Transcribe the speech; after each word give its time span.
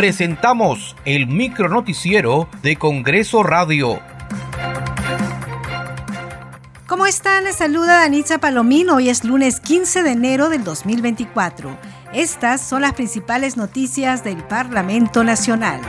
presentamos 0.00 0.96
el 1.04 1.26
micronoticiero 1.26 2.48
de 2.62 2.76
Congreso 2.76 3.42
Radio. 3.42 4.00
¿Cómo 6.86 7.04
están? 7.04 7.44
Les 7.44 7.56
saluda 7.56 7.98
Danitza 7.98 8.38
Palomino. 8.38 8.94
Hoy 8.94 9.10
es 9.10 9.24
lunes 9.24 9.60
15 9.60 10.02
de 10.02 10.12
enero 10.12 10.48
del 10.48 10.64
2024. 10.64 11.76
Estas 12.14 12.62
son 12.62 12.80
las 12.80 12.94
principales 12.94 13.58
noticias 13.58 14.24
del 14.24 14.42
Parlamento 14.42 15.22
Nacional. 15.22 15.82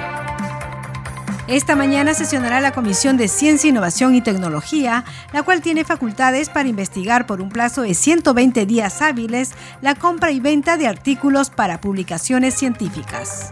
Esta 1.47 1.77
mañana 1.77 2.13
sesionará 2.13 2.59
la 2.59 2.73
Comisión 2.73 3.15
de 3.15 3.29
Ciencia, 3.29 3.69
Innovación 3.69 4.13
y 4.13 4.19
Tecnología, 4.19 5.05
la 5.31 5.43
cual 5.43 5.61
tiene 5.61 5.85
facultades 5.85 6.49
para 6.49 6.67
investigar 6.67 7.25
por 7.25 7.39
un 7.39 7.47
plazo 7.47 7.83
de 7.83 7.93
120 7.93 8.65
días 8.65 9.01
hábiles 9.01 9.51
la 9.81 9.95
compra 9.95 10.31
y 10.31 10.41
venta 10.41 10.75
de 10.75 10.87
artículos 10.87 11.49
para 11.49 11.79
publicaciones 11.79 12.55
científicas. 12.55 13.51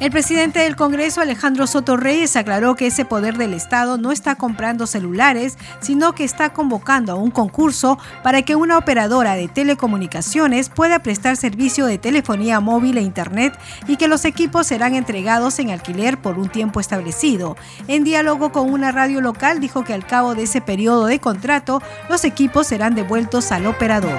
El 0.00 0.10
presidente 0.10 0.58
del 0.58 0.74
Congreso, 0.74 1.20
Alejandro 1.20 1.68
Soto 1.68 1.96
Reyes, 1.96 2.34
aclaró 2.34 2.74
que 2.74 2.88
ese 2.88 3.04
poder 3.04 3.36
del 3.36 3.54
Estado 3.54 3.96
no 3.96 4.10
está 4.10 4.34
comprando 4.34 4.88
celulares, 4.88 5.56
sino 5.80 6.14
que 6.14 6.24
está 6.24 6.52
convocando 6.52 7.12
a 7.12 7.14
un 7.14 7.30
concurso 7.30 7.98
para 8.24 8.42
que 8.42 8.56
una 8.56 8.76
operadora 8.76 9.36
de 9.36 9.46
telecomunicaciones 9.46 10.68
pueda 10.68 10.98
prestar 10.98 11.36
servicio 11.36 11.86
de 11.86 11.98
telefonía 11.98 12.58
móvil 12.58 12.98
e 12.98 13.02
Internet 13.02 13.56
y 13.86 13.96
que 13.96 14.08
los 14.08 14.24
equipos 14.24 14.66
serán 14.66 14.96
entregados 14.96 15.60
en 15.60 15.70
alquiler 15.70 16.20
por 16.20 16.38
un 16.40 16.48
tiempo 16.48 16.80
establecido. 16.80 17.56
En 17.86 18.02
diálogo 18.02 18.50
con 18.50 18.72
una 18.72 18.90
radio 18.90 19.20
local, 19.20 19.60
dijo 19.60 19.84
que 19.84 19.94
al 19.94 20.06
cabo 20.06 20.34
de 20.34 20.42
ese 20.42 20.60
periodo 20.60 21.06
de 21.06 21.20
contrato, 21.20 21.80
los 22.10 22.24
equipos 22.24 22.66
serán 22.66 22.96
devueltos 22.96 23.52
al 23.52 23.66
operador. 23.66 24.18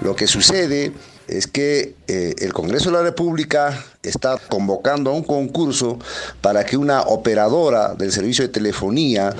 Lo 0.00 0.14
que 0.14 0.28
sucede 0.28 0.92
es 1.28 1.46
que 1.46 1.94
eh, 2.06 2.34
el 2.38 2.52
Congreso 2.52 2.90
de 2.90 2.96
la 2.96 3.02
República 3.02 3.84
está 4.02 4.38
convocando 4.48 5.10
a 5.10 5.14
un 5.14 5.22
concurso 5.22 5.98
para 6.40 6.64
que 6.64 6.76
una 6.76 7.02
operadora 7.02 7.94
del 7.94 8.12
servicio 8.12 8.44
de 8.44 8.52
telefonía 8.52 9.34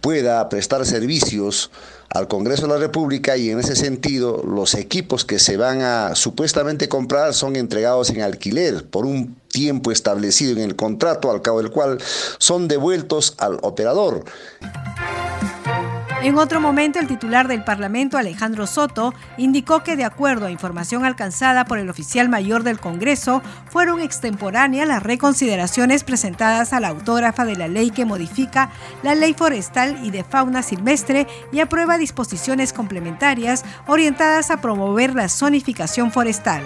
pueda 0.00 0.48
prestar 0.48 0.84
servicios 0.86 1.70
al 2.10 2.26
Congreso 2.26 2.62
de 2.62 2.68
la 2.68 2.78
República 2.78 3.36
y 3.36 3.50
en 3.50 3.60
ese 3.60 3.76
sentido 3.76 4.42
los 4.44 4.74
equipos 4.74 5.24
que 5.24 5.38
se 5.38 5.56
van 5.56 5.82
a 5.82 6.14
supuestamente 6.16 6.88
comprar 6.88 7.34
son 7.34 7.54
entregados 7.54 8.10
en 8.10 8.22
alquiler 8.22 8.84
por 8.84 9.06
un 9.06 9.36
tiempo 9.48 9.92
establecido 9.92 10.52
en 10.52 10.58
el 10.58 10.76
contrato 10.76 11.30
al 11.30 11.40
cabo 11.40 11.62
del 11.62 11.70
cual 11.70 11.98
son 12.38 12.66
devueltos 12.66 13.34
al 13.38 13.58
operador. 13.62 14.24
En 16.22 16.36
otro 16.36 16.60
momento, 16.60 16.98
el 16.98 17.06
titular 17.06 17.48
del 17.48 17.64
Parlamento, 17.64 18.18
Alejandro 18.18 18.66
Soto, 18.66 19.14
indicó 19.38 19.82
que 19.82 19.96
de 19.96 20.04
acuerdo 20.04 20.46
a 20.46 20.50
información 20.50 21.06
alcanzada 21.06 21.64
por 21.64 21.78
el 21.78 21.88
oficial 21.88 22.28
mayor 22.28 22.62
del 22.62 22.78
Congreso, 22.78 23.40
fueron 23.70 24.00
extemporáneas 24.00 24.86
las 24.86 25.02
reconsideraciones 25.02 26.04
presentadas 26.04 26.74
a 26.74 26.80
la 26.80 26.88
autógrafa 26.88 27.46
de 27.46 27.56
la 27.56 27.68
ley 27.68 27.90
que 27.90 28.04
modifica 28.04 28.70
la 29.02 29.14
ley 29.14 29.32
forestal 29.32 29.98
y 30.04 30.10
de 30.10 30.22
fauna 30.22 30.62
silvestre 30.62 31.26
y 31.52 31.60
aprueba 31.60 31.96
disposiciones 31.96 32.74
complementarias 32.74 33.64
orientadas 33.86 34.50
a 34.50 34.60
promover 34.60 35.14
la 35.14 35.30
zonificación 35.30 36.12
forestal. 36.12 36.62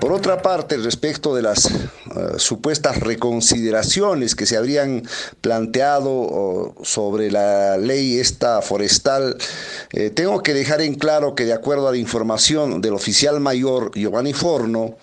Por 0.00 0.12
otra 0.12 0.40
parte, 0.40 0.78
respecto 0.78 1.34
de 1.34 1.42
las 1.42 1.66
eh, 1.66 1.74
supuestas 2.36 3.00
reconsideraciones 3.00 4.34
que 4.34 4.46
se 4.46 4.56
habrían 4.56 5.02
planteado 5.42 6.74
sobre 6.82 7.30
la 7.30 7.76
ley 7.76 8.18
esta 8.18 8.62
forestal, 8.62 9.36
eh, 9.92 10.08
tengo 10.08 10.42
que 10.42 10.54
dejar 10.54 10.80
en 10.80 10.94
claro 10.94 11.34
que 11.34 11.44
de 11.44 11.52
acuerdo 11.52 11.86
a 11.86 11.92
la 11.92 11.98
información 11.98 12.80
del 12.80 12.94
oficial 12.94 13.40
mayor 13.40 13.92
Giovanni 13.94 14.32
Forno, 14.32 14.96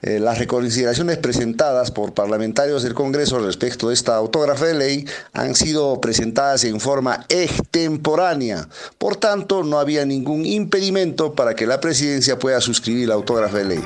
eh, 0.00 0.20
las 0.20 0.38
reconsideraciones 0.38 1.18
presentadas 1.18 1.90
por 1.90 2.14
parlamentarios 2.14 2.84
del 2.84 2.94
Congreso 2.94 3.40
respecto 3.40 3.88
de 3.88 3.94
esta 3.94 4.14
autógrafa 4.14 4.66
de 4.66 4.74
ley 4.74 5.04
han 5.32 5.56
sido 5.56 6.00
presentadas 6.00 6.62
en 6.62 6.78
forma 6.78 7.26
extemporánea. 7.28 8.68
Por 8.96 9.16
tanto, 9.16 9.64
no 9.64 9.80
había 9.80 10.04
ningún 10.04 10.46
impedimento 10.46 11.34
para 11.34 11.56
que 11.56 11.66
la 11.66 11.80
presidencia 11.80 12.38
pueda 12.38 12.60
suscribir 12.60 13.08
la 13.08 13.14
autógrafa 13.14 13.58
de 13.58 13.64
ley. 13.64 13.84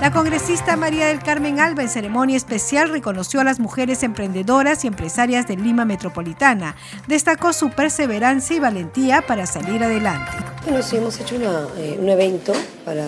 La 0.00 0.10
congresista 0.10 0.76
María 0.76 1.08
del 1.08 1.22
Carmen 1.22 1.60
Alba 1.60 1.82
en 1.82 1.90
ceremonia 1.90 2.34
especial 2.34 2.88
reconoció 2.88 3.42
a 3.42 3.44
las 3.44 3.60
mujeres 3.60 4.02
emprendedoras 4.02 4.82
y 4.84 4.86
empresarias 4.86 5.46
de 5.46 5.58
Lima 5.58 5.84
Metropolitana. 5.84 6.74
Destacó 7.06 7.52
su 7.52 7.68
perseverancia 7.68 8.56
y 8.56 8.60
valentía 8.60 9.20
para 9.20 9.44
salir 9.44 9.84
adelante. 9.84 10.32
Bueno, 10.64 10.82
sí, 10.82 10.96
hemos 10.96 11.20
hecho 11.20 11.36
eh, 11.36 11.98
un 12.00 12.08
evento 12.08 12.54
para 12.86 13.04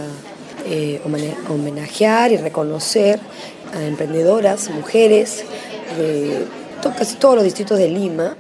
eh, 0.67 1.01
homenajear 1.49 2.31
y 2.31 2.37
reconocer 2.37 3.19
a 3.75 3.83
emprendedoras, 3.85 4.69
mujeres 4.69 5.47
de 5.97 6.47
casi 6.99 7.17
todos 7.17 7.37
los 7.37 7.45
distritos 7.45 7.79
de 7.79 7.89
Lima. 7.89 8.37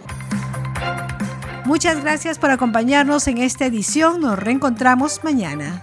Muchas 1.65 2.03
gracias 2.03 2.39
por 2.39 2.51
acompañarnos 2.51 3.27
en 3.29 3.39
esta 3.39 3.65
edición. 3.65 4.21
Nos 4.21 4.39
reencontramos 4.39 5.25
mañana. 5.25 5.83